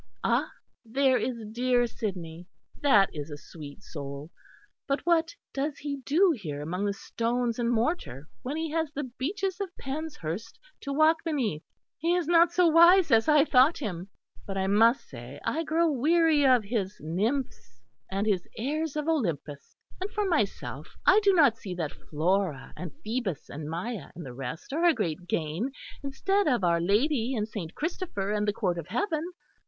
[0.23, 0.49] Ah!
[0.83, 2.47] there is dear Sidney;
[2.81, 4.31] that is a sweet soul.
[4.87, 9.03] But what does he do here among the stones and mortar when he has the
[9.03, 11.61] beeches of Penshurst to walk beneath.
[11.99, 14.09] He is not so wise as I thought him....
[14.47, 17.79] But I must say I grow weary of his nymphs
[18.09, 19.75] and his airs of Olympus.
[20.01, 24.33] And for myself, I do not see that Flora and Phoebus and Maia and the
[24.33, 25.71] rest are a great gain,
[26.01, 29.21] instead of Our Lady and Saint Christopher and the court of heaven.